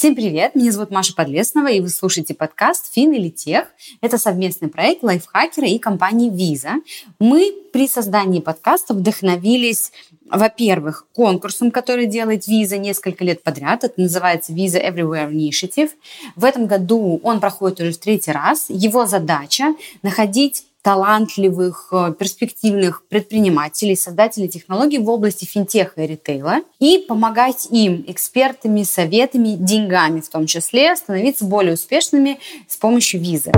[0.00, 3.66] Всем привет, меня зовут Маша Подлеснова, и вы слушаете подкаст «Фин или Тех».
[4.00, 6.76] Это совместный проект лайфхакера и компании Visa.
[7.18, 9.92] Мы при создании подкаста вдохновились,
[10.30, 13.84] во-первых, конкурсом, который делает Visa несколько лет подряд.
[13.84, 15.90] Это называется Visa Everywhere Initiative.
[16.34, 18.70] В этом году он проходит уже в третий раз.
[18.70, 26.98] Его задача– находить талантливых, э, перспективных предпринимателей, создателей технологий в области финтеха и ритейла и
[26.98, 33.52] помогать им экспертами, советами, деньгами в том числе становиться более успешными с помощью визы.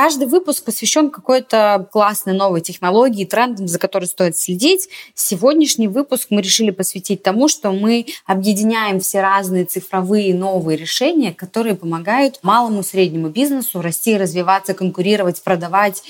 [0.00, 4.88] Каждый выпуск посвящен какой-то классной новой технологии, трендам, за которой стоит следить.
[5.16, 11.74] Сегодняшний выпуск мы решили посвятить тому, что мы объединяем все разные цифровые новые решения, которые
[11.74, 16.04] помогают малому и среднему бизнесу расти, развиваться, конкурировать, продавать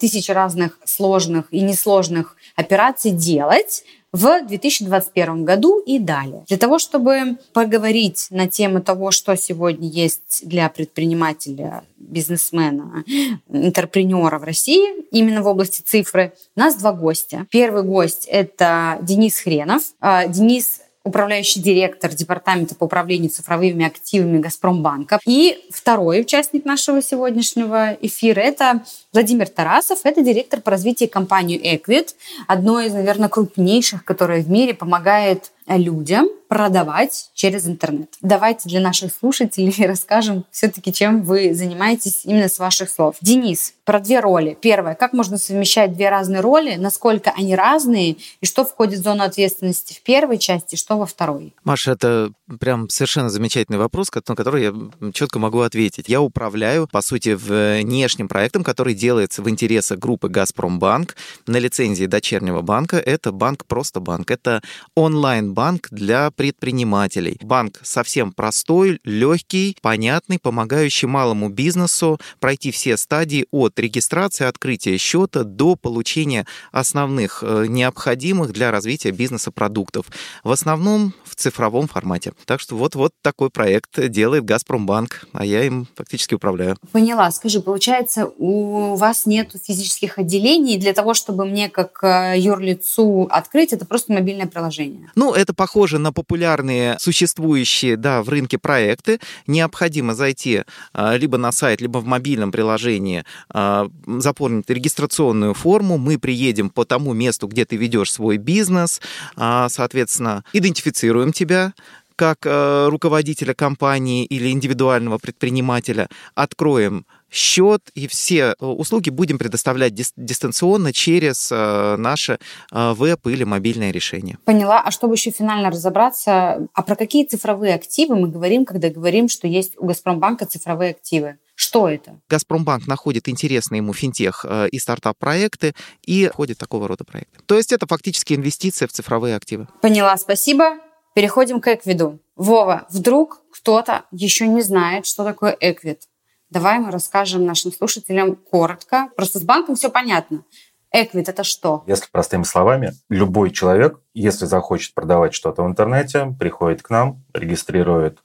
[0.00, 6.44] тысячи разных сложных и несложных операций делать в 2021 году и далее.
[6.48, 13.04] Для того, чтобы поговорить на тему того, что сегодня есть для предпринимателя, бизнесмена,
[13.48, 17.46] интерпренера в России, именно в области цифры, у нас два гостя.
[17.50, 19.82] Первый гость– это Денис Хренов.
[20.00, 25.18] А, Денис управляющий директор Департамента по управлению цифровыми активами Газпромбанка.
[25.26, 30.00] И второй участник нашего сегодняшнего эфира– это Владимир Тарасов.
[30.04, 32.14] Это директор по развитию компании Equid,
[32.46, 38.10] одной из, наверное, крупнейших, которая в мире помогает людям продавать через интернет.
[38.20, 43.16] Давайте для наших слушателей расскажем все-таки, чем вы занимаетесь именно с ваших слов.
[43.22, 44.56] Денис, про две роли.
[44.60, 49.24] Первое, как можно совмещать две разные роли, насколько они разные, и что входит в зону
[49.24, 51.54] ответственности в первой части, что во второй?
[51.64, 54.74] Маша, это прям совершенно замечательный вопрос, на который я
[55.12, 56.08] четко могу ответить.
[56.08, 61.16] Я управляю, по сути, внешним проектом, который делается в интересах группы «Газпромбанк»
[61.48, 62.98] на лицензии дочернего банка.
[62.98, 64.30] Это банк «Просто банк».
[64.30, 64.62] Это
[64.94, 67.36] онлайн-банк, банк для предпринимателей.
[67.42, 75.42] Банк совсем простой, легкий, понятный, помогающий малому бизнесу пройти все стадии от регистрации, открытия счета
[75.42, 80.06] до получения основных э, необходимых для развития бизнеса продуктов.
[80.44, 82.32] В основном в цифровом формате.
[82.44, 86.76] Так что вот-вот такой проект делает Газпромбанк, а я им фактически управляю.
[86.92, 87.30] Поняла.
[87.30, 93.72] Скажи, получается, у вас нет физических отделений для того, чтобы мне как э, юрлицу открыть,
[93.72, 95.10] это просто мобильное приложение?
[95.14, 99.20] Ну, это похоже на популярные существующие да, в рынке проекты.
[99.46, 105.98] Необходимо зайти а, либо на сайт, либо в мобильном приложении, а, заполнить регистрационную форму.
[105.98, 109.00] Мы приедем по тому месту, где ты ведешь свой бизнес,
[109.36, 111.72] а, соответственно, идентифицируем тебя,
[112.16, 119.94] как э, руководителя компании или индивидуального предпринимателя, откроем счет и все э, услуги будем предоставлять
[119.94, 122.38] дистанционно через э, наше
[122.70, 124.38] э, веб или мобильное решение.
[124.44, 124.82] Поняла.
[124.82, 129.48] А чтобы еще финально разобраться, а про какие цифровые активы мы говорим, когда говорим, что
[129.48, 131.38] есть у Газпромбанка цифровые активы?
[131.54, 132.20] Что это?
[132.28, 137.40] Газпромбанк находит интересные ему финтех и стартап-проекты и входит такого рода проекты.
[137.46, 139.68] То есть это фактически инвестиция в цифровые активы.
[139.80, 140.78] Поняла, спасибо.
[141.14, 142.20] Переходим к Эквиду.
[142.36, 146.08] Вова, вдруг кто-то еще не знает, что такое Эквид.
[146.52, 149.08] Давай мы расскажем нашим слушателям коротко.
[149.16, 150.44] Просто с банком все понятно.
[150.92, 151.82] Эквит– это что?
[151.86, 158.18] Если простыми словами, любой человек, если захочет продавать что-то в интернете, приходит к нам, регистрирует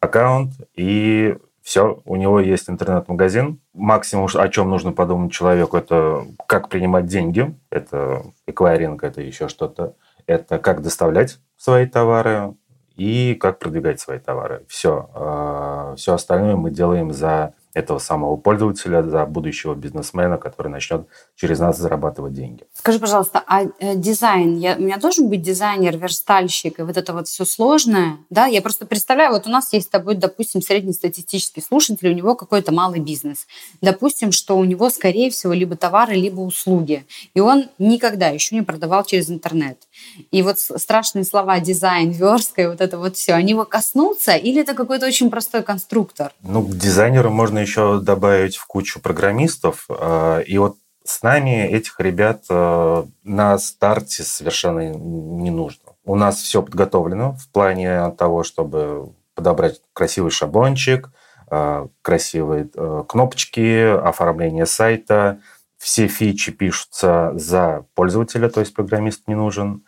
[0.00, 3.60] аккаунт, и все, у него есть интернет-магазин.
[3.74, 9.96] Максимум, о чем нужно подумать человеку, это как принимать деньги, это эквайринг, это еще что-то,
[10.26, 12.54] это как доставлять свои товары
[12.94, 14.64] и как продвигать свои товары.
[14.66, 15.10] Все.
[15.12, 21.06] А, все остальное мы делаем за этого самого пользователя, за будущего бизнесмена, который начнет
[21.36, 22.64] через нас зарабатывать деньги.
[22.72, 27.12] Скажи, пожалуйста, а э, дизайн, я, у меня должен быть дизайнер, верстальщик, и вот это
[27.12, 28.46] вот все сложное, да?
[28.46, 32.72] Я просто представляю, вот у нас есть с тобой, допустим, среднестатистический слушатель, у него какой-то
[32.72, 33.46] малый бизнес.
[33.82, 38.62] Допустим, что у него, скорее всего, либо товары, либо услуги, и он никогда еще не
[38.62, 39.85] продавал через интернет.
[40.30, 44.62] И вот страшные слова дизайн, верстка и вот это вот все, они его коснутся, или
[44.62, 46.32] это какой-то очень простой конструктор?
[46.42, 49.86] Ну, к дизайнеру можно еще добавить в кучу программистов.
[49.88, 55.92] А, и вот с нами этих ребят а, на старте совершенно не нужно.
[56.04, 61.10] У нас все подготовлено в плане того, чтобы подобрать красивый шаблончик,
[61.48, 62.68] а, красивые
[63.08, 65.40] кнопочки, оформление сайта.
[65.78, 69.84] Все фичи пишутся за пользователя, то есть программист не нужен.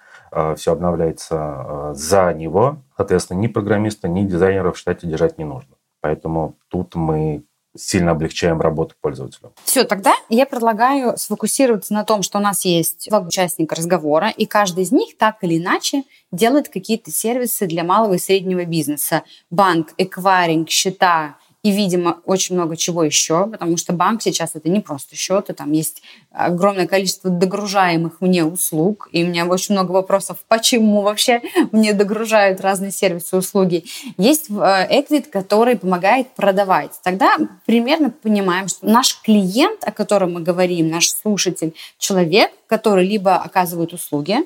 [0.56, 2.82] Все обновляется за него.
[2.96, 5.74] Соответственно, ни программиста, ни дизайнера в штате держать не нужно.
[6.00, 7.44] Поэтому тут мы
[7.76, 9.52] сильно облегчаем работу пользователю.
[9.64, 14.46] Все, тогда я предлагаю сфокусироваться на том, что у нас есть два участника разговора, и
[14.46, 16.02] каждый из них так или иначе
[16.32, 19.22] делает какие-то сервисы для малого и среднего бизнеса.
[19.50, 24.80] Банк, эквайринг, счета, и, видимо, очень много чего еще, потому что банк сейчас это не
[24.80, 30.38] просто счеты, там есть огромное количество догружаемых мне услуг, и у меня очень много вопросов,
[30.46, 33.84] почему вообще мне догружают разные сервисы, услуги.
[34.16, 36.92] Есть э, который помогает продавать.
[37.02, 43.36] Тогда примерно понимаем, что наш клиент, о котором мы говорим, наш слушатель, человек, который либо
[43.36, 44.38] оказывает услуги,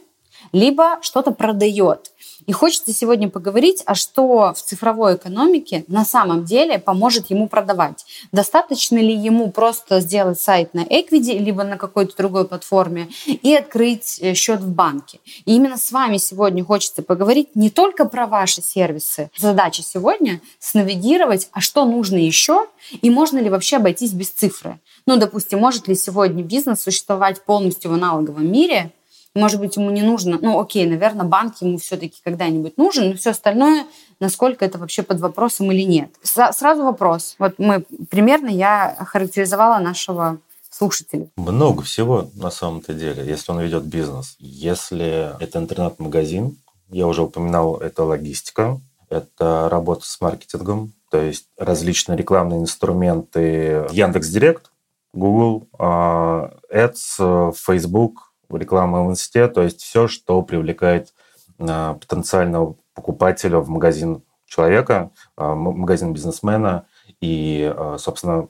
[0.52, 2.12] либо что-то продает.
[2.46, 8.04] И хочется сегодня поговорить, а что в цифровой экономике на самом деле поможет ему продавать.
[8.32, 14.18] Достаточно ли ему просто сделать сайт на Equity, либо на какой-то другой платформе и открыть
[14.20, 15.20] э, счет в банке.
[15.44, 19.30] И именно с вами сегодня хочется поговорить не только про ваши сервисы.
[19.36, 22.66] Задача сегодня снавигировать, а что нужно еще,
[23.00, 24.80] и можно ли вообще обойтись без цифры.
[25.06, 28.90] Ну, допустим, может ли сегодня бизнес существовать полностью в аналоговом мире–
[29.34, 33.30] может быть, ему не нужно, ну, окей, наверное, банк ему все-таки когда-нибудь нужен, но все
[33.30, 33.86] остальное,
[34.20, 36.10] насколько это вообще под вопросом или нет.
[36.22, 37.36] Сразу вопрос.
[37.38, 40.38] Вот мы примерно, я охарактеризовала нашего
[40.70, 41.28] слушателя.
[41.36, 44.36] Много всего на самом-то деле, если он ведет бизнес.
[44.38, 46.56] Если это интернет-магазин,
[46.90, 54.28] я уже упоминал, это логистика, это работа с маркетингом, то есть различные рекламные инструменты Яндекс
[54.28, 54.70] Директ,
[55.12, 61.12] Google, а, Ads, Facebook, реклама в инсте, то есть все, что привлекает
[61.58, 66.86] а, потенциального покупателя в магазин человека, а, магазин бизнесмена
[67.20, 68.48] и, а, собственно,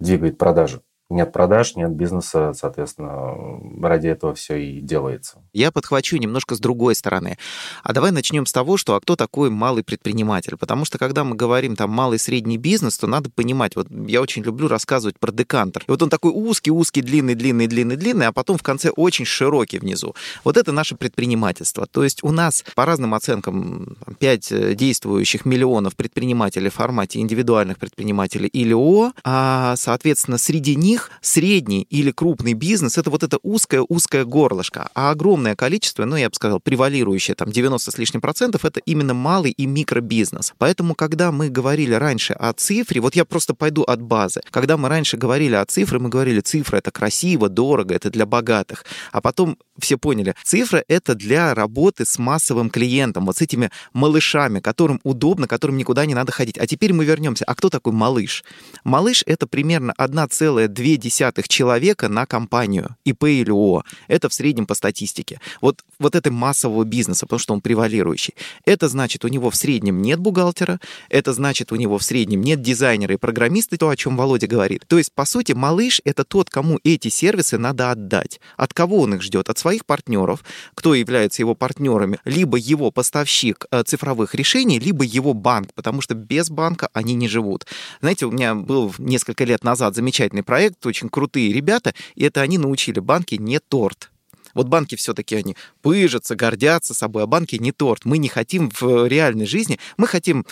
[0.00, 3.34] двигает продажи нет продаж, нет бизнеса, соответственно,
[3.82, 5.38] ради этого все и делается.
[5.54, 7.38] Я подхвачу немножко с другой стороны.
[7.82, 10.56] А давай начнем с того, что а кто такой малый предприниматель?
[10.58, 14.42] Потому что когда мы говорим там малый средний бизнес, то надо понимать, вот я очень
[14.42, 15.84] люблю рассказывать про декантер.
[15.88, 19.24] И вот он такой узкий, узкий, длинный, длинный, длинный, длинный, а потом в конце очень
[19.24, 20.14] широкий внизу.
[20.44, 21.86] Вот это наше предпринимательство.
[21.86, 27.78] То есть у нас по разным оценкам 5 э, действующих миллионов предпринимателей в формате индивидуальных
[27.78, 33.38] предпринимателей или ООО, а, соответственно, среди них них средний или крупный бизнес— это вот это
[33.42, 38.64] узкое-узкое горлышко, а огромное количество, ну, я бы сказал, превалирующее, там, 90 с лишним процентов,
[38.64, 40.52] это именно малый и микробизнес.
[40.58, 44.40] Поэтому, когда мы говорили раньше о цифре, вот я просто пойду от базы.
[44.50, 48.84] Когда мы раньше говорили о цифре, мы говорили, цифра— это красиво, дорого, это для богатых.
[49.12, 54.60] А потом все поняли, цифра— это для работы с массовым клиентом, вот с этими малышами,
[54.60, 56.58] которым удобно, которым никуда не надо ходить.
[56.58, 57.44] А теперь мы вернемся.
[57.44, 58.44] А кто такой малыш?
[58.84, 63.84] Малыш— это примерно 1,2 десятых человека на компанию, ИП или ООО.
[64.08, 65.40] Это в среднем по статистике.
[65.60, 68.34] Вот, вот это массового бизнеса, потому что он превалирующий.
[68.64, 72.62] Это значит, у него в среднем нет бухгалтера, это значит, у него в среднем нет
[72.62, 74.84] дизайнера и программиста, то, о чем Володя говорит.
[74.86, 78.40] То есть, по сути, малыш— это тот, кому эти сервисы надо отдать.
[78.56, 79.48] От кого он их ждет?
[79.48, 80.44] От своих партнеров,
[80.74, 86.14] кто является его партнерами, либо его поставщик э, цифровых решений, либо его банк, потому что
[86.14, 87.66] без банка они не живут.
[88.00, 92.40] Знаете, у меня был несколько лет назад замечательный проект, это очень крутые ребята, и это
[92.40, 94.10] они научили банки не торт.
[94.54, 98.04] Вот банки все-таки они пыжатся, гордятся собой, а банки не торт.
[98.04, 100.46] Мы не хотим в реальной жизни, мы хотим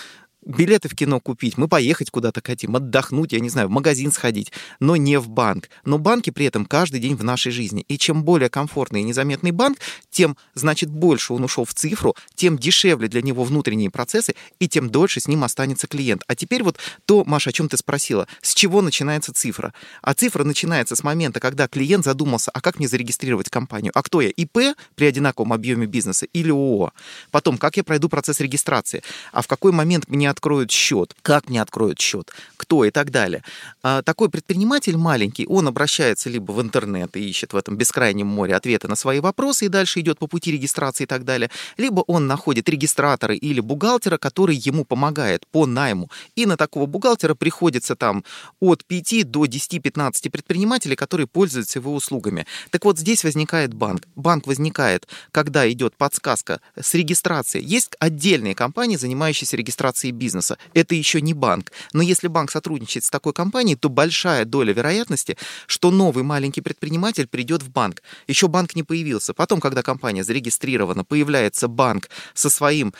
[0.46, 4.52] билеты в кино купить, мы поехать куда-то хотим, отдохнуть, я не знаю, в магазин сходить,
[4.80, 5.68] но не в банк.
[5.84, 7.84] Но банки при этом каждый день в нашей жизни.
[7.88, 9.78] И чем более комфортный и незаметный банк,
[10.10, 14.88] тем, значит, больше он ушел в цифру, тем дешевле для него внутренние процессы, и тем
[14.88, 16.22] дольше с ним останется клиент.
[16.28, 19.74] А теперь вот то, Маша, о чем ты спросила, с чего начинается цифра?
[20.02, 23.92] А цифра начинается с момента, когда клиент задумался, а как мне зарегистрировать компанию?
[23.94, 26.92] А кто я, ИП при одинаковом объеме бизнеса или ООО?
[27.30, 29.02] Потом, как я пройду процесс регистрации?
[29.32, 33.42] А в какой момент мне откроют счет, как мне откроют счет, кто и так далее.
[33.82, 38.54] А такой предприниматель маленький, он обращается либо в интернет и ищет в этом бескрайнем море
[38.54, 42.26] ответы на свои вопросы и дальше идет по пути регистрации и так далее, либо он
[42.26, 46.10] находит регистратора или бухгалтера, который ему помогает по найму.
[46.34, 48.22] И на такого бухгалтера приходится там
[48.60, 52.46] от 5 до 10-15 предпринимателей, которые пользуются его услугами.
[52.70, 54.06] Так вот, здесь возникает банк.
[54.16, 57.64] Банк возникает, когда идет подсказка с регистрацией.
[57.64, 60.58] Есть отдельные компании, занимающиеся регистрацией бизнеса бизнеса.
[60.74, 61.72] Это еще не банк.
[61.92, 65.36] Но если банк сотрудничает с такой компанией, то большая доля вероятности,
[65.68, 68.02] что новый маленький предприниматель придет в банк.
[68.26, 69.34] Еще банк не появился.
[69.34, 72.92] Потом, когда компания зарегистрирована, появляется банк со своим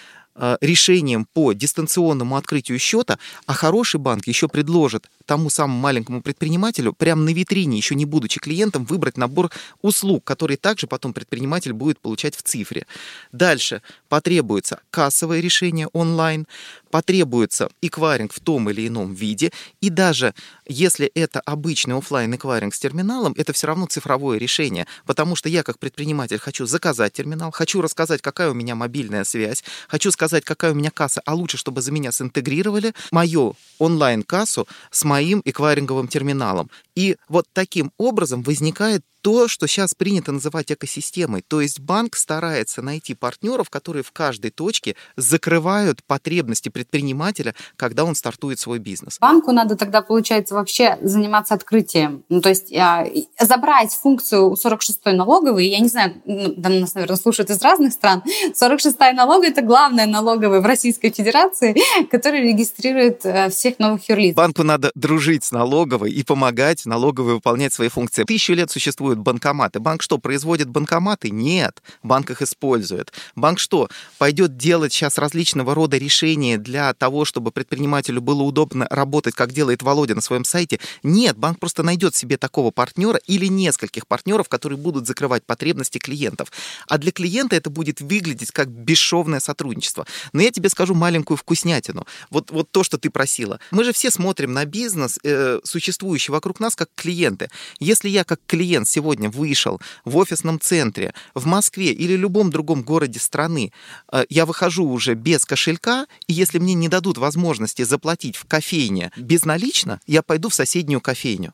[0.61, 7.23] решением по дистанционному открытию счета, а хороший банк еще предложит тому самому маленькому предпринимателю прямо
[7.23, 9.51] на витрине, еще не будучи клиентом, выбрать набор
[9.83, 12.87] услуг, которые также потом предприниматель будет получать в цифре.
[13.33, 16.47] Дальше потребуется кассовое решение онлайн,
[16.91, 19.51] потребуется эквайринг в том или ином виде,
[19.81, 20.35] и даже
[20.69, 25.63] если это обычный офлайн эквайринг с терминалом, это все равно цифровое решение, потому что я
[25.63, 30.73] как предприниматель хочу заказать терминал, хочу рассказать, какая у меня мобильная связь, хочу сказать, какая
[30.73, 36.71] у меня касса, а лучше, чтобы за меня синтегрировали мою онлайн-кассу с моим эквайринговым терминалом.
[36.97, 41.43] И вот таким образом возникает то, что сейчас принято называть экосистемой.
[41.43, 48.15] То есть банк старается найти партнеров, которые в каждой точке закрывают потребности предпринимателя, когда он
[48.15, 49.19] стартует свой бизнес.
[49.19, 52.23] Банку надо тогда, получается, вообще заниматься открытием.
[52.29, 53.05] Ну, то есть а,
[53.41, 58.23] забрать функцию 46-й налоговой, я не знаю, ну, нас, наверное, слушают из разных стран,
[58.55, 61.77] 46-я налоговая– это главная налоговая в Российской Федерации,
[62.13, 64.37] которая регистрирует э, всех новых юрлиц.
[64.37, 68.25] Банку надо дружить с налоговой и помогать налоговой выполнять свои функции.
[68.25, 69.81] Тысячу лет существуют банкоматы.
[69.81, 71.31] Банк что, производит банкоматы?
[71.31, 71.83] Нет.
[72.03, 73.13] Банк их использует.
[73.35, 73.89] Банк что,
[74.19, 79.83] пойдет делать сейчас различного рода решения для того, чтобы предпринимателю было удобно работать, как делает
[79.83, 80.81] Володя на своем сайте?
[81.03, 86.53] Нет, банк просто найдет себе такого партнера или нескольких партнеров, которые будут закрывать потребности клиентов.
[86.89, 90.07] А для клиента это будет выглядеть как бесшовное сотрудничество.
[90.33, 92.07] Но я тебе скажу маленькую вкуснятину.
[92.31, 93.59] Вот, вот то, что ты просила.
[93.71, 97.51] Мы же все смотрим на бизнес, э, существующий вокруг нас, как клиенты.
[97.81, 102.83] Если я как клиент сегодня сегодня вышел в офисном центре в Москве или любом другом
[102.83, 103.73] городе страны,
[104.13, 109.11] э, я выхожу уже без кошелька, и если мне не дадут возможности заплатить в кофейне
[109.17, 111.53] безналично, я пойду в соседнюю кофейню.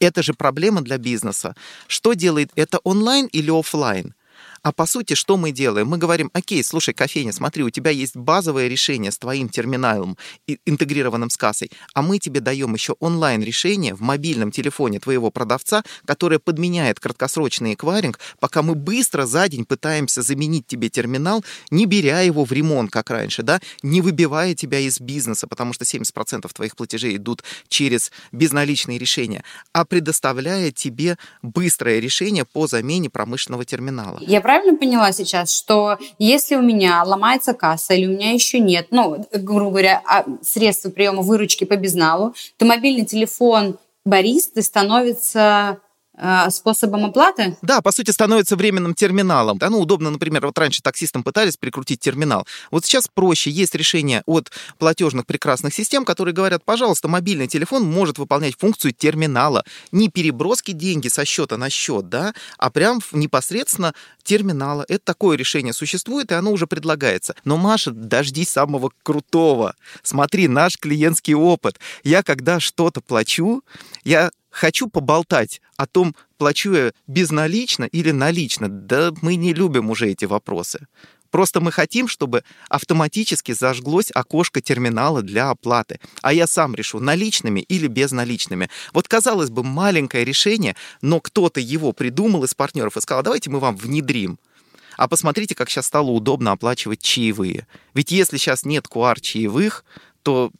[0.00, 1.54] Это же проблема для бизнеса.
[1.88, 4.14] Что делает это онлайн или офлайн?
[4.62, 5.88] А по сути, что мы делаем?
[5.88, 10.16] Мы говорим, окей, слушай, кофейня, смотри, у тебя есть базовое решение с твоим терминалом,
[10.66, 16.38] интегрированным с кассой, а мы тебе даем еще онлайн-решение в мобильном телефоне твоего продавца, которое
[16.38, 22.44] подменяет краткосрочный эквайринг, пока мы быстро за день пытаемся заменить тебе терминал, не беря его
[22.44, 27.16] в ремонт, как раньше, да, не выбивая тебя из бизнеса, потому что 70% твоих платежей
[27.16, 34.18] идут через безналичные решения, а предоставляя тебе быстрое решение по замене промышленного терминала.
[34.20, 38.86] Я правильно поняла сейчас, что если у меня ломается касса или у меня еще нет,
[38.90, 43.76] ну, грубо говоря, а, средства приема выручки по безналу, то мобильный телефон
[44.06, 45.80] баристы становится
[46.50, 47.56] способом оплаты?
[47.62, 49.58] Да, по сути, становится временным терминалом.
[49.58, 52.46] Да, ну, удобно, например, вот раньше таксистам пытались прикрутить терминал.
[52.70, 53.50] Вот сейчас проще.
[53.50, 59.64] Есть решение от платежных прекрасных систем, которые говорят, пожалуйста, мобильный телефон может выполнять функцию терминала.
[59.92, 64.84] Не переброски деньги со счета на счет, да, а прям непосредственно терминала.
[64.88, 67.34] Это такое решение существует, и оно уже предлагается.
[67.44, 69.74] Но, Маша, дождись самого крутого.
[70.02, 71.78] Смотри, наш клиентский опыт.
[72.04, 73.62] Я когда что-то плачу,
[74.04, 78.68] я хочу поболтать о том, плачу я безналично или налично.
[78.68, 80.86] Да мы не любим уже эти вопросы.
[81.30, 86.00] Просто мы хотим, чтобы автоматически зажглось окошко терминала для оплаты.
[86.22, 88.70] А я сам решу, наличными или безналичными.
[88.92, 93.60] Вот, казалось бы, маленькое решение, но кто-то его придумал из партнеров и сказал, давайте мы
[93.60, 94.38] вам внедрим.
[94.96, 97.66] А посмотрите, как сейчас стало удобно оплачивать чаевые.
[97.94, 99.84] Ведь если сейчас нет QR чаевых,
[100.22, 100.50] то,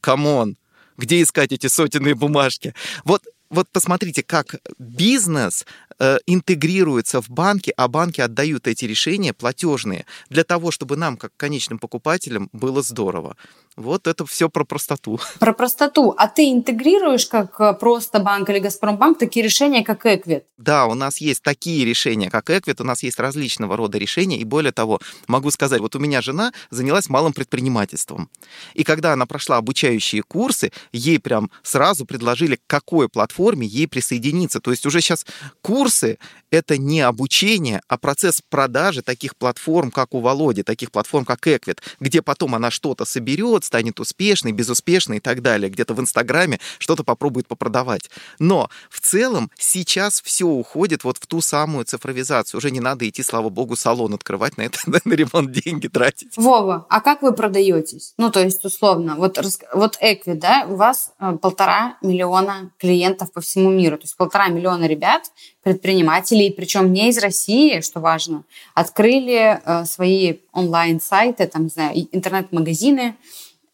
[0.00, 0.54] come on, э,
[0.98, 2.74] где искать эти сотенные бумажки?
[3.04, 5.64] Вот вот посмотрите, как бизнес
[5.98, 11.32] э, интегрируется в банки, а банки отдают эти решения платежные для того, чтобы нам, как
[11.36, 13.36] конечным покупателям, было здорово.
[13.76, 15.20] Вот это все про простоту.
[15.38, 16.12] Про простоту.
[16.18, 20.44] А ты интегрируешь как э, просто банк или Газпромбанк такие решения, как Эквит?
[20.58, 24.44] Да, у нас есть такие решения, как Эквит, у нас есть различного рода решения, и
[24.44, 28.28] более того, могу сказать, вот у меня жена занялась малым предпринимательством.
[28.74, 34.60] И когда она прошла обучающие курсы, ей прям сразу предложили, какой платформе ей присоединиться.
[34.60, 35.26] То есть уже сейчас
[35.62, 36.18] курсы—
[36.50, 41.82] это не обучение, а процесс продажи таких платформ, как у Володи, таких платформ, как Эквит,
[42.00, 45.70] где потом она что-то соберет, станет успешной, безуспешной и так далее.
[45.70, 48.10] Где-то в Инстаграме что-то попробует попродавать.
[48.38, 52.58] Но в целом сейчас все уходит вот в ту самую цифровизацию.
[52.58, 56.36] Уже не надо идти, слава богу, салон открывать на это, на ремонт деньги тратить.
[56.36, 58.14] Вова, а как вы продаетесь?
[58.18, 59.38] Ну, то есть, условно, вот,
[59.72, 63.96] вот Экви, да, у вас э, полтора миллиона клиентов по всему миру.
[63.96, 65.30] То есть полтора миллиона ребят,
[65.68, 68.44] предпринимателей, причем не из России, что важно,
[68.74, 73.16] открыли э, свои онлайн-сайты, там, не знаю, интернет-магазины,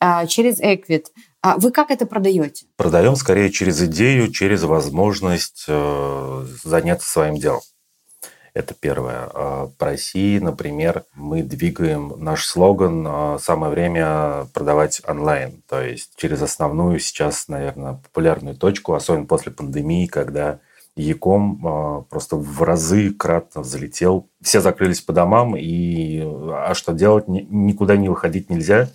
[0.00, 1.12] а, через Эквит.
[1.40, 2.66] А вы как это продаете?
[2.76, 7.60] Продаем скорее через идею, через возможность э, заняться своим делом.
[8.54, 9.28] Это первое.
[9.32, 15.62] А по России, например, мы двигаем наш слоган а, «Самое время продавать онлайн».
[15.68, 20.58] То есть через основную сейчас, наверное, популярную точку, особенно после пандемии, когда
[20.96, 24.28] Яком а, просто в разы кратно залетел.
[24.40, 27.26] Все закрылись по домам, и а что делать?
[27.28, 28.88] Никуда не выходить нельзя,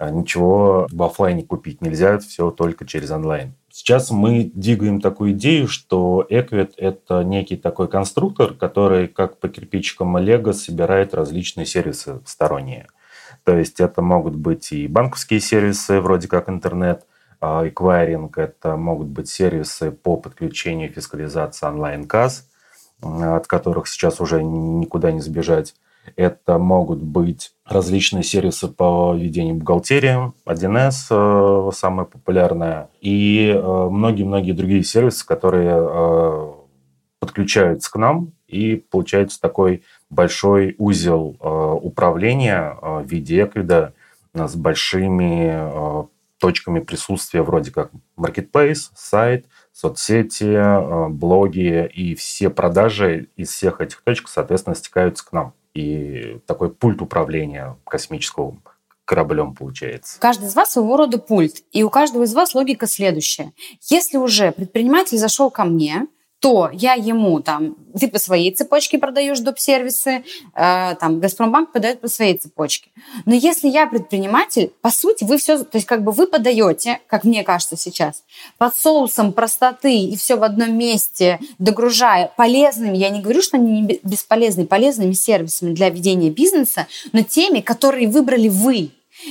[0.00, 3.54] ничего в офлайне купить нельзя, все только через онлайн.
[3.70, 10.16] Сейчас мы двигаем такую идею, что Equid– это некий такой конструктор, который, как по кирпичикам
[10.18, 12.86] Лего, собирает различные сервисы сторонние.
[13.42, 17.04] То есть это могут быть и банковские сервисы, вроде как интернет,
[17.64, 22.48] эквайринг, это могут быть сервисы по подключению фискализации онлайн-касс,
[23.02, 25.74] от которых сейчас уже никуда не сбежать.
[26.16, 34.52] Это могут быть различные сервисы по ведению бухгалтерии, 1С э, самое популярное, и э, многие-многие
[34.52, 36.52] другие сервисы, которые э,
[37.20, 41.36] подключаются к нам, и получается такой большой узел
[41.82, 43.94] управления в виде Эквида
[44.34, 46.06] с большими
[46.44, 54.28] точками присутствия вроде как marketplace, сайт, соцсети, блоги, и все продажи из всех этих точек,
[54.28, 58.58] соответственно, стекаются к нам и такой пульт управления космического
[59.06, 60.20] кораблем получается.
[60.20, 63.54] Каждый из вас своего рода пульт, и у каждого из вас логика следующая.
[63.80, 66.08] Если уже предприниматель зашел ко мне,
[66.44, 70.24] то я ему там, ты по своей цепочке продаешь доп-сервисы,
[70.54, 72.90] э, там Газпромбанк подает по своей цепочке.
[73.24, 77.24] Но если я предприниматель, по сути, вы все, то есть как бы вы подаете, как
[77.24, 78.24] мне кажется сейчас,
[78.58, 83.80] под соусом простоты и все в одном месте, догружая полезными, я не говорю, что они
[83.80, 88.90] не бесполезны, полезными сервисами для ведения бизнеса, но теми, которые выбрали вы.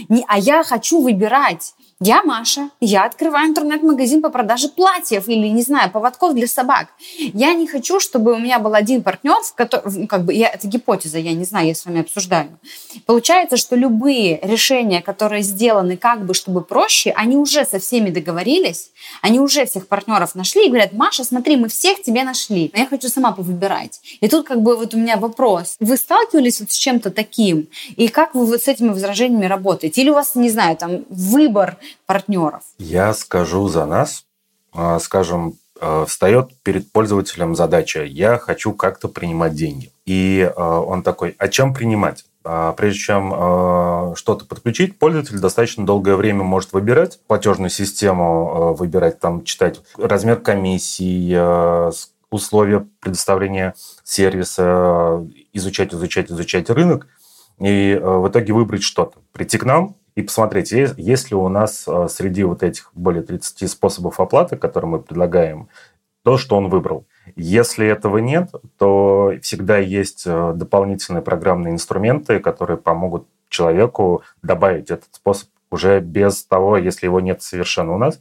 [0.09, 1.73] Не, а я хочу выбирать
[2.05, 6.89] я Маша, я открываю интернет-магазин по продаже платьев или, не знаю, поводков для собак.
[7.17, 10.67] Я не хочу, чтобы у меня был один партнер, в котором, как бы, я, это
[10.67, 12.59] гипотеза, я не знаю, я с вами обсуждаю.
[13.05, 18.89] Получается, что любые решения, которые сделаны как бы, чтобы проще, они уже со всеми договорились,
[19.21, 22.87] они уже всех партнеров нашли и говорят, Маша, смотри, мы всех тебе нашли, но я
[22.87, 24.01] хочу сама повыбирать.
[24.19, 25.77] И тут как бы вот у меня вопрос.
[25.79, 27.69] Вы сталкивались вот с чем-то таким?
[27.95, 29.72] И как вы вот с этими возражениями работаете?
[29.81, 32.61] Или у вас, не знаю, там выбор партнеров?
[32.77, 34.25] Я скажу за нас.
[34.73, 39.91] А, скажем, а, встает перед пользователем задача «я хочу как-то принимать деньги».
[40.05, 42.25] И а, он такой «а чем принимать?»
[42.75, 49.79] Прежде чем что-то подключить, пользователь достаточно долгое время может выбирать платежную систему, выбирать, там, читать
[49.95, 51.93] размер комиссии,
[52.29, 57.07] условия предоставления сервиса, изучать, изучать, изучать рынок,
[57.59, 59.19] и в итоге выбрать что-то.
[59.31, 63.69] Прийти к нам, и посмотреть, есть ли у нас э, среди вот этих более 30
[63.69, 65.69] способов оплаты, которые мы предлагаем,
[66.23, 67.05] то, что он выбрал.
[67.35, 75.07] Если этого нет, то всегда есть э, дополнительные программные инструменты, которые помогут человеку добавить этот
[75.11, 78.19] способ уже без того, если его нет совершенно у нас,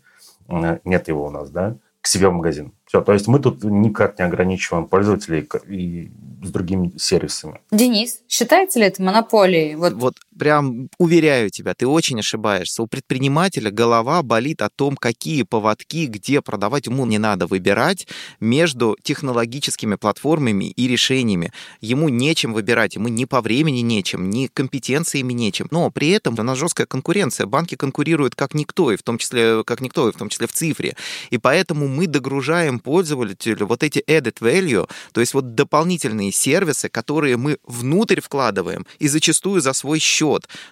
[0.49, 2.73] э, нет его у нас, да, к себе в магазин.
[2.93, 6.11] Все, то есть мы тут никак не ограничиваем пользователей и
[6.43, 7.63] с другими сервисами.
[7.71, 9.77] Денис, считается ли это монополией?
[9.77, 12.83] Вот, вот прям уверяю тебя, ты очень ошибаешься.
[12.83, 16.87] У предпринимателя голова болит о том, какие поводки, где продавать.
[16.87, 18.07] Ему не надо выбирать
[18.41, 21.53] между технологическими платформами и решениями.
[21.81, 25.69] Ему нечем выбирать, ему ни по времени нечем, ни компетенциями нечем.
[25.71, 27.47] Но при этом у нас жесткая конкуренция.
[27.47, 30.53] Банки конкурируют как никто, и в том числе, как никто, и в том числе в
[30.53, 30.97] цифре.
[31.31, 37.37] И поэтому мы догружаем пользователю вот эти added value, то есть вот дополнительные сервисы, которые
[37.37, 40.22] мы внутрь вкладываем и зачастую за свой счет.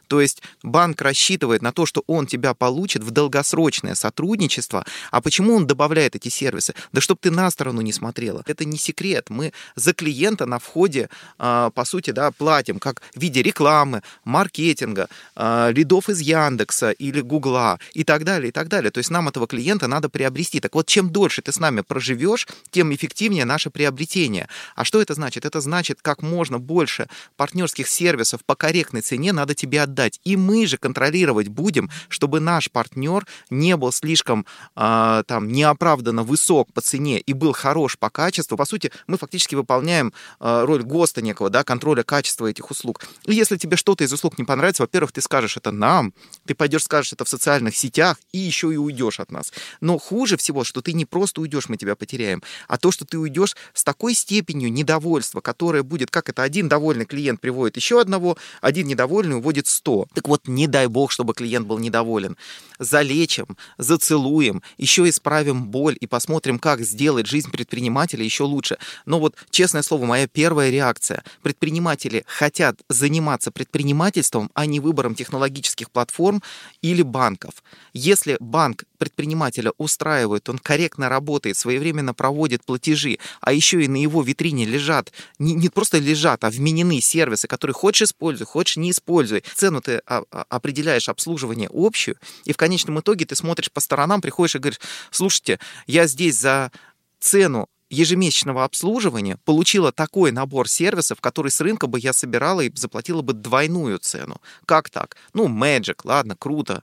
[0.08, 4.84] То есть банк рассчитывает на то, что он тебя получит в долгосрочное сотрудничество.
[5.10, 6.74] А почему он добавляет эти сервисы?
[6.92, 8.42] Да чтобы ты на сторону не смотрела.
[8.46, 9.30] Это не секрет.
[9.30, 11.08] Мы за клиента на входе,
[11.38, 17.20] а, по сути, да, платим как в виде рекламы, маркетинга, а, лидов из Яндекса или
[17.20, 18.90] Гугла и так далее, и так далее.
[18.90, 20.60] То есть нам этого клиента надо приобрести.
[20.60, 24.48] Так вот, чем дольше ты с нами проживешь, тем эффективнее наше приобретение.
[24.76, 25.44] А что это значит?
[25.44, 30.20] Это значит, как можно больше партнерских сервисов по корректной цене надо тебе отдать.
[30.24, 34.44] И мы же контролировать будем, чтобы наш партнер не был слишком
[34.76, 38.56] э, там неоправданно высок по цене и был хорош по качеству.
[38.56, 43.00] По сути, мы фактически выполняем э, роль ГОСТа некого, да, контроля качества этих услуг.
[43.24, 46.12] И если тебе что-то из услуг не понравится, во-первых, ты скажешь это нам,
[46.46, 49.52] ты пойдешь скажешь это в социальных сетях и еще и уйдешь от нас.
[49.80, 53.18] Но хуже всего, что ты не просто уйдешь, мы тебя потеряем, а то, что ты
[53.18, 58.36] уйдешь с такой степенью недовольства, которое будет, как это один довольный клиент приводит еще одного,
[58.60, 60.06] один недовольный недовольный, уводит 100.
[60.14, 62.36] Так вот, не дай бог, чтобы клиент был недоволен.
[62.78, 68.78] Залечим, зацелуем, еще исправим боль и посмотрим, как сделать жизнь предпринимателя еще лучше.
[69.06, 71.22] Но вот, честное слово, моя первая реакция.
[71.42, 76.42] Предприниматели хотят заниматься предпринимательством, а не выбором технологических платформ
[76.82, 77.62] или банков.
[77.92, 84.22] Если банк предпринимателя устраивает, он корректно работает, своевременно проводит платежи, а еще и на его
[84.22, 89.19] витрине лежат, не, не просто лежат, а вменены сервисы, которые хочешь используй, хочешь не используй.
[89.54, 94.20] Цену ты а, а, определяешь обслуживание общую, и в конечном итоге ты смотришь по сторонам,
[94.20, 94.80] приходишь и говоришь,
[95.10, 96.70] слушайте, я здесь за
[97.18, 103.20] цену ежемесячного обслуживания получила такой набор сервисов, который с рынка бы я собирала и заплатила
[103.20, 104.40] бы двойную цену.
[104.64, 105.16] Как так?
[105.34, 106.82] Ну, Magic, ладно, круто.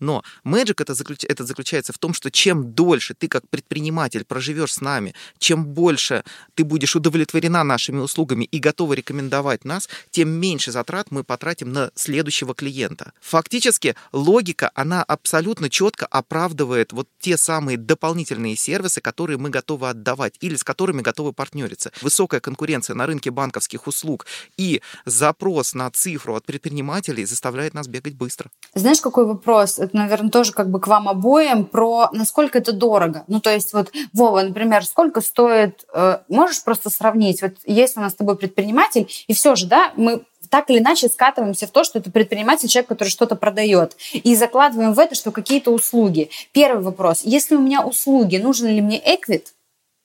[0.00, 1.24] Но Magic это, заключ...
[1.24, 6.24] это заключается в том, что чем дольше ты как предприниматель проживешь с нами, чем больше
[6.54, 11.90] ты будешь удовлетворена нашими услугами и готова рекомендовать нас, тем меньше затрат мы потратим на
[11.94, 13.12] следующего клиента.
[13.20, 20.34] Фактически логика, она абсолютно четко оправдывает вот те самые дополнительные сервисы, которые мы готовы отдавать
[20.40, 21.92] или с которыми готовы партнериться.
[22.02, 24.26] Высокая конкуренция на рынке банковских услуг
[24.56, 28.50] и запрос на цифру от предпринимателей заставляет нас бегать быстро.
[28.74, 29.78] Знаешь, какой вопрос?
[29.84, 33.24] Это, наверное, тоже как бы к вам обоим, про насколько это дорого.
[33.28, 38.00] Ну, то есть вот, Вова, например, сколько стоит, э, можешь просто сравнить, вот есть у
[38.00, 41.84] нас с тобой предприниматель, и все же, да, мы так или иначе скатываемся в то,
[41.84, 43.96] что это предприниматель, человек, который что-то продает.
[44.12, 46.30] И закладываем в это, что какие-то услуги.
[46.52, 47.22] Первый вопрос.
[47.24, 49.54] Если у меня услуги, нужен ли мне эквит?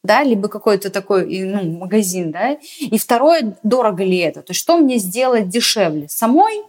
[0.03, 4.77] да, либо какой-то такой ну, магазин, да, и второе, дорого ли это, то есть что
[4.77, 6.63] мне сделать дешевле, самой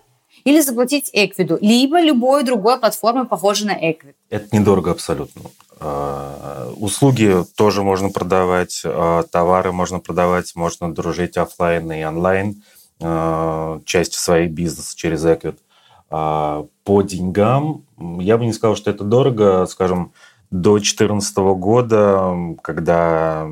[0.44, 4.16] или заплатить Эквиду, либо любой другой платформе, похожей на Эквид.
[4.31, 5.42] Это недорого абсолютно.
[5.79, 12.62] А, услуги тоже можно продавать, а, товары можно продавать, можно дружить офлайн и онлайн,
[13.00, 15.59] а, часть своей бизнеса через Эквид.
[16.09, 17.85] По деньгам
[18.18, 20.12] я бы не сказал, что это дорого, скажем,
[20.50, 23.46] до 2014 года, когда,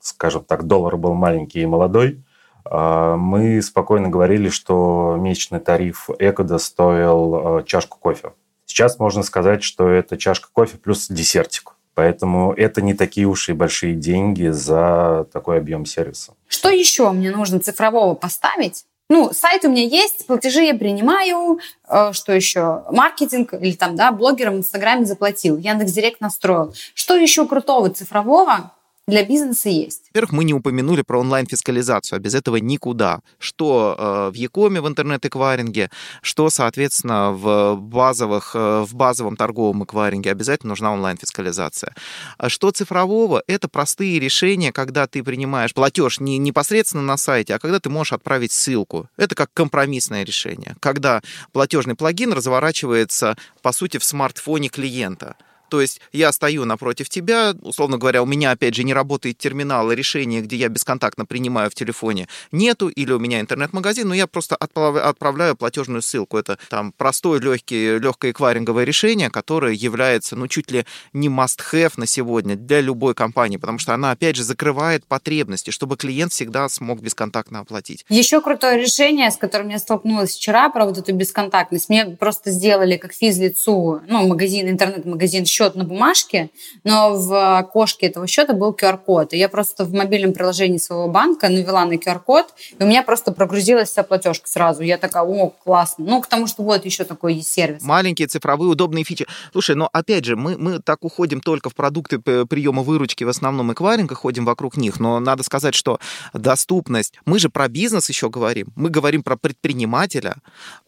[0.00, 2.23] скажем так, доллар был маленький и молодой,
[2.70, 8.32] мы спокойно говорили, что месячный тариф Экода стоил а, чашку кофе.
[8.64, 11.74] Сейчас можно сказать, что это чашка кофе плюс десертик.
[11.94, 16.34] Поэтому это не такие уж и большие деньги за такой объем сервиса.
[16.48, 18.84] Что еще мне нужно цифрового поставить?
[19.10, 22.84] Ну, сайт у меня есть, платежи я принимаю, э, что еще?
[22.90, 26.74] Маркетинг или там, да, блогерам в Инстаграме заплатил, Яндекс Директ настроил.
[26.94, 28.72] Что еще крутого цифрового
[29.06, 30.04] для бизнеса есть.
[30.08, 33.20] Во-первых, мы не упомянули про онлайн-фискализацию, а без этого никуда.
[33.38, 35.90] Что э, в Якоме, в интернет-эквайринге,
[36.22, 41.94] что, соответственно, в, базовых, э, в базовом торговом эквайринге обязательно нужна онлайн-фискализация.
[42.38, 43.42] А что цифрового?
[43.46, 48.14] Это простые решения, когда ты принимаешь платеж не непосредственно на сайте, а когда ты можешь
[48.14, 49.08] отправить ссылку.
[49.18, 51.20] Это как компромиссное решение, когда
[51.52, 55.36] платежный плагин разворачивается, по сути, в смартфоне клиента.
[55.68, 59.90] То есть я стою напротив тебя, условно говоря, у меня, опять же, не работает терминал,
[59.92, 64.56] решение, где я бесконтактно принимаю в телефоне, нету, или у меня интернет-магазин, но я просто
[64.56, 66.38] отправляю платежную ссылку.
[66.38, 72.06] Это там простое, легкий, легкое эквайринговое решение, которое является, ну, чуть ли не must-have на
[72.06, 77.00] сегодня для любой компании, потому что она, опять же, закрывает потребности, чтобы клиент всегда смог
[77.00, 78.04] бесконтактно оплатить.
[78.08, 81.88] Еще крутое решение, с которым я столкнулась вчера, про вот эту бесконтактность.
[81.88, 86.50] Мне просто сделали как физлицу, ну, магазин, интернет-магазин счет на бумажке,
[86.82, 89.32] но в окошке этого счета был QR-код.
[89.32, 92.46] И я просто в мобильном приложении своего банка навела на QR-код,
[92.78, 94.82] и у меня просто прогрузилась вся платежка сразу.
[94.82, 96.04] Я такая, о, классно.
[96.04, 97.82] Ну, потому что вот еще такой есть сервис.
[97.82, 99.26] Маленькие цифровые удобные фичи.
[99.52, 103.72] Слушай, но опять же, мы, мы так уходим только в продукты приема выручки, в основном
[103.72, 105.98] эквайринга, ходим вокруг них, но надо сказать, что
[106.32, 110.36] доступность, мы же про бизнес еще говорим, мы говорим про предпринимателя,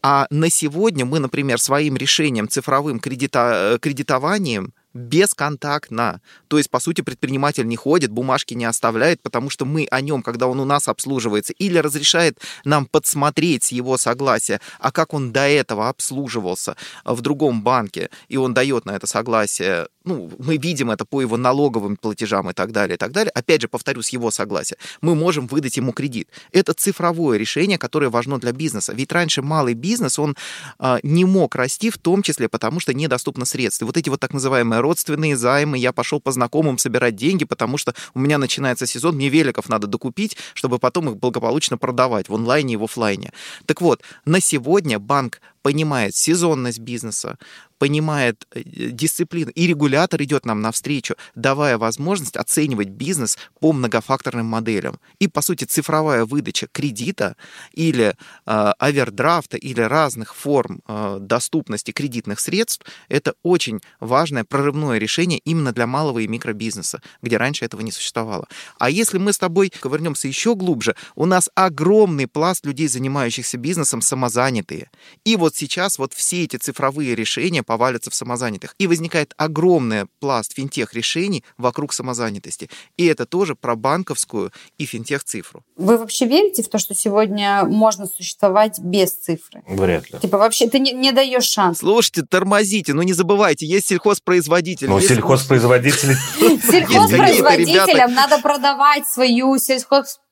[0.01, 4.66] а на сегодня мы, например, своим решением цифровым кредита, э, кредитованием
[4.97, 6.21] бесконтактно.
[6.47, 10.21] То есть, по сути, предприниматель не ходит, бумажки не оставляет, потому что мы о нем,
[10.21, 15.31] когда он у нас обслуживается, или разрешает нам подсмотреть с его согласия, а как он
[15.31, 20.89] до этого обслуживался в другом банке, и он дает на это согласие ну, мы видим
[20.89, 23.31] это по его налоговым платежам и так далее, и так далее.
[23.31, 24.77] Опять же, повторю, с его согласия.
[25.01, 26.29] Мы можем выдать ему кредит.
[26.51, 28.93] Это цифровое решение, которое важно для бизнеса.
[28.93, 30.35] Ведь раньше малый бизнес, он
[30.79, 33.81] а, не мог расти, в том числе потому, что недоступно средств.
[33.81, 37.77] И вот эти вот так называемые родственные займы, я пошел по знакомым собирать деньги, потому
[37.77, 42.35] что у меня начинается сезон, мне великов надо докупить, чтобы потом их благополучно продавать в
[42.35, 43.31] онлайне и в офлайне.
[43.65, 47.37] Так вот, на сегодня банк понимает сезонность бизнеса,
[47.77, 54.99] понимает э, дисциплину, и регулятор идет нам навстречу, давая возможность оценивать бизнес по многофакторным моделям.
[55.19, 57.35] И, по сути, цифровая выдача кредита
[57.73, 58.15] или
[58.45, 65.71] э, овердрафта или разных форм э, доступности кредитных средств— это очень важное прорывное решение именно
[65.71, 68.47] для малого и микробизнеса, где раньше этого не существовало.
[68.79, 74.01] А если мы с тобой ковырнемся еще глубже, у нас огромный пласт людей, занимающихся бизнесом,
[74.01, 74.89] самозанятые.
[75.25, 78.75] И вот сейчас вот все эти цифровые решения повалятся в самозанятых.
[78.77, 82.69] И возникает огромный пласт финтех-решений вокруг самозанятости.
[82.97, 85.63] И это тоже про банковскую и финтех-цифру.
[85.75, 89.63] Вы вообще верите в то, что сегодня можно существовать без цифры?
[89.67, 90.19] Вряд ли.
[90.19, 91.79] Типа вообще ты не, не даешь шанс.
[91.79, 94.87] Слушайте, тормозите, ну не забывайте, есть сельхозпроизводители.
[94.87, 96.15] Ну, есть- сельхозпроизводители...
[96.37, 99.57] Сельхозпроизводителям надо продавать свою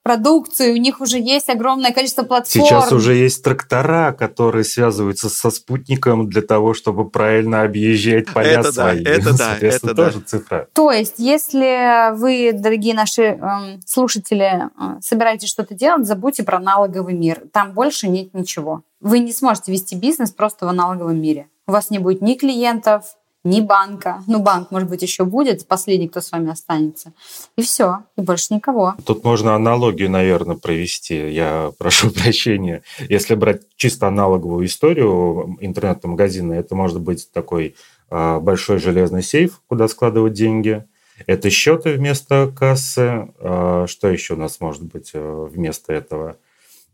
[0.06, 2.66] сельхозпродукцию, у них уже есть огромное количество платформ.
[2.66, 8.64] Сейчас уже есть трактора, которые связываются со спутником для того, чтобы правильно объезжать поля Это
[8.64, 9.04] да, свои.
[9.04, 10.06] это да, Соответственно, это да.
[10.06, 10.68] тоже цифра.
[10.74, 17.14] То есть, если вы, дорогие наши эм, слушатели, э, собираетесь что-то делать, забудьте про налоговый
[17.14, 17.42] мир.
[17.52, 18.84] Там больше нет ничего.
[19.02, 21.48] Вы не сможете вести бизнес просто в аналоговом мире.
[21.68, 24.24] У вас не будет ни клиентов, ни банка.
[24.28, 27.14] Ну, банк, может быть, еще будет, последний, кто с вами останется.
[27.56, 28.96] И все, и больше никого.
[29.06, 31.32] Тут можно аналогию, наверное, провести.
[31.32, 32.82] Я прошу прощения.
[33.08, 37.76] Если брать чисто аналоговую историю интернет-магазина, это может быть такой
[38.10, 40.84] а, большой железный сейф, куда складывать деньги.
[41.28, 43.30] Это счеты вместо кассы.
[43.40, 46.38] А, Что еще у нас может быть э, вместо этого?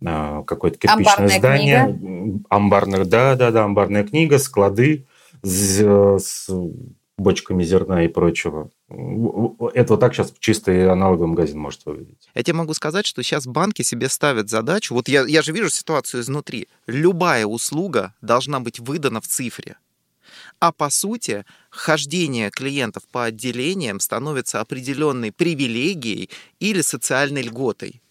[0.05, 2.41] А, Какое-то кирпичное Амбарная здание.
[2.49, 5.05] Амбарных, да, да, да, амбарная книга, склады
[5.43, 5.81] с,
[6.19, 6.49] с
[7.17, 8.69] бочками зерна и прочего.
[8.89, 12.29] Это вот так сейчас чистый аналоговый магазин может выглядеть.
[12.33, 15.69] Я тебе могу сказать, что сейчас банки себе ставят задачу, вот я, я же вижу
[15.69, 19.77] ситуацию изнутри, любая услуга должна быть выдана в цифре.
[20.59, 28.01] А по сути, хождение клиентов по отделениям становится определенной привилегией или социальной льготой.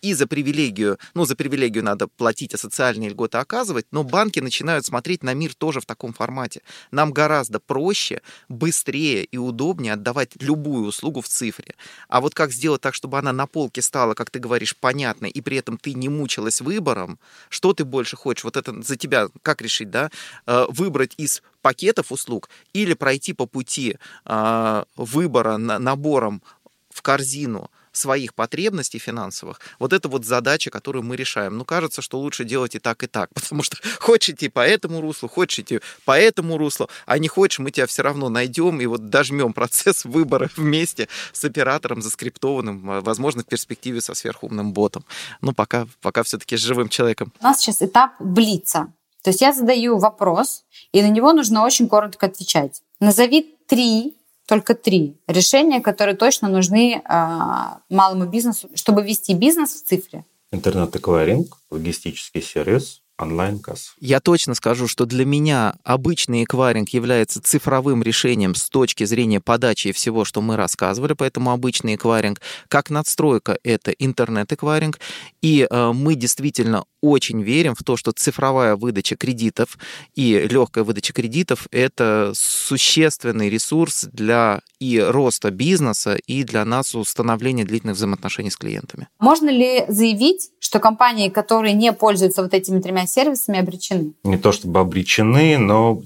[0.00, 4.86] И за привилегию, ну, за привилегию надо платить, а социальные льготы оказывать, но банки начинают
[4.86, 6.62] смотреть на мир тоже в таком формате.
[6.90, 11.74] Нам гораздо проще, быстрее и удобнее отдавать любую услугу в цифре.
[12.08, 15.40] А вот как сделать так, чтобы она на полке стала, как ты говоришь, понятной, и
[15.40, 19.62] при этом ты не мучилась выбором, что ты больше хочешь, вот это за тебя как
[19.62, 20.10] решить, да,
[20.46, 26.42] Э, выбрать из пакетов услуг или пройти по пути э, выбора на- набором
[26.90, 31.58] в корзину своих потребностей финансовых, вот это вот задача, которую мы решаем.
[31.58, 35.00] Ну, кажется, что лучше делать и так, и так, потому что хочешь идти по этому
[35.00, 38.86] руслу, хочешь идти по этому руслу, а не хочешь, мы тебя все равно найдем и
[38.86, 45.04] вот дожмем процесс выбора вместе с оператором заскриптованным, а, возможно, в перспективе со сверхумным ботом.
[45.40, 47.32] Ну, пока, пока все-таки с живым человеком.
[47.40, 48.92] У нас сейчас этап блица.
[49.22, 52.82] То есть я задаю вопрос, и на него нужно очень коротко отвечать.
[53.00, 54.16] Назови три,
[54.48, 60.24] только три решения, которые точно нужны а, малому бизнесу, чтобы вести бизнес в цифре.
[60.50, 63.90] Интернет-эквайринг, логистический сервис, онлайн-касса.
[64.00, 69.88] Я точно скажу, что для меня обычный эквайринг является цифровым решением с точки зрения подачи
[69.88, 74.98] и всего, что мы рассказывали, поэтому обычный эквайринг как надстройка— это интернет-эквайринг,
[75.42, 79.78] и э, мы действительно очень верим в то, что цифровая выдача кредитов
[80.14, 87.64] и легкая выдача кредитов— это существенный ресурс для и роста бизнеса, и для нас установления
[87.64, 89.08] длительных взаимоотношений с клиентами.
[89.18, 94.14] Можно ли заявить, что компании, которые не пользуются вот этими тремя сервисами, обречены?
[94.22, 96.02] Не то чтобы обречены, но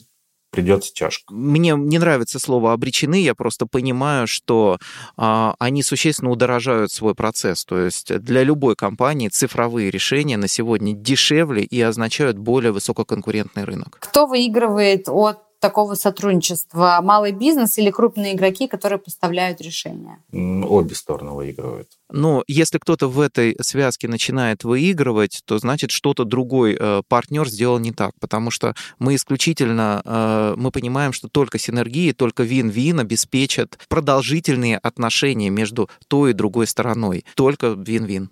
[0.52, 1.34] придется тяжко.
[1.34, 4.78] Мне не нравится слово обречены, я просто понимаю, что
[5.16, 7.64] а, они существенно удорожают свой процесс.
[7.64, 13.96] То есть для любой компании цифровые решения на сегодня дешевле и означают более высококонкурентный рынок.
[13.98, 16.98] Кто выигрывает от такого сотрудничества?
[17.02, 20.18] Малый бизнес или крупные игроки, которые поставляют решения?
[20.32, 21.88] Обе стороны выигрывают.
[22.10, 27.78] Но если кто-то в этой связке начинает выигрывать, то значит что-то другой э, партнер сделал
[27.78, 33.78] не так, потому что мы исключительно э, мы понимаем, что только синергии, только вин-вин обеспечат
[33.88, 37.24] продолжительные отношения между той и другой стороной.
[37.34, 38.28] Только вин-вин.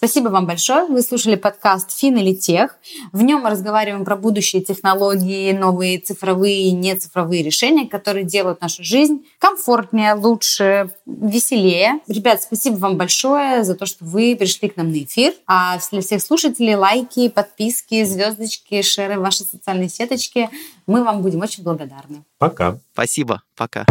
[0.00, 0.86] Спасибо вам большое.
[0.86, 2.78] Вы слушали подкаст «Фин или Тех».
[3.12, 8.82] В нем мы разговариваем про будущие технологии, новые цифровые и нецифровые решения, которые делают нашу
[8.82, 12.00] жизнь комфортнее, лучше, веселее.
[12.08, 15.34] Ребят, спасибо вам большое за то, что вы пришли к нам на эфир.
[15.46, 20.48] А для всех слушателей лайки, подписки, звездочки, шеры в ваши социальные сеточки.
[20.86, 22.24] Мы вам будем очень благодарны.
[22.38, 22.78] Пока.
[22.94, 23.42] Спасибо.
[23.54, 23.84] Пока.